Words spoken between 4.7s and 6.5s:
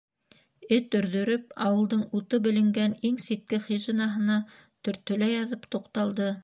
төртөлә яҙып туҡталды.